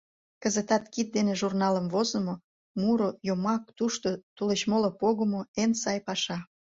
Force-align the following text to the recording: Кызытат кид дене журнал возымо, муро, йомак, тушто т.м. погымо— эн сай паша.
Кызытат 0.41 0.83
кид 0.93 1.07
дене 1.15 1.33
журнал 1.41 1.75
возымо, 1.93 2.35
муро, 2.81 3.09
йомак, 3.27 3.63
тушто 3.77 4.09
т.м. 4.37 4.71
погымо— 5.01 5.41
эн 5.61 5.71
сай 5.81 5.99
паша. 6.07 6.37